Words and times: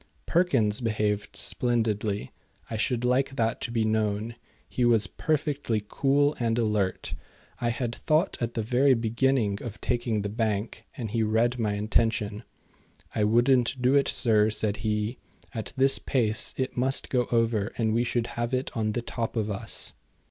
Perkins 0.25 0.81
behaved 0.81 1.35
splendidly. 1.35 2.31
I 2.71 2.75
should 2.75 3.05
like 3.05 3.35
that 3.35 3.61
to 3.61 3.71
be 3.71 3.85
known. 3.85 4.33
He 4.67 4.83
was 4.83 5.05
perfectly 5.05 5.85
cool 5.87 6.35
and 6.39 6.57
alert. 6.57 7.13
I 7.59 7.69
had 7.69 7.93
thought 7.93 8.35
at 8.41 8.55
the 8.55 8.63
very 8.63 8.95
beginning 8.95 9.61
of 9.61 9.79
taking 9.79 10.23
the 10.23 10.27
bank, 10.29 10.85
and 10.97 11.11
he 11.11 11.21
read 11.21 11.59
my 11.59 11.73
intention. 11.75 12.43
"I 13.13 13.25
wouldn't 13.25 13.79
do 13.79 13.93
it, 13.93 14.07
sir," 14.07 14.49
said 14.49 14.77
he. 14.77 15.19
"At 15.53 15.71
this 15.77 15.99
pace 15.99 16.55
it 16.57 16.75
must 16.75 17.09
go 17.09 17.27
over 17.31 17.71
and 17.77 17.93
we 17.93 18.03
should 18.03 18.25
have 18.41 18.55
it 18.55 18.75
on 18.75 18.93
the 18.93 19.03
top 19.03 19.35
of 19.35 19.51
us." 19.51 19.93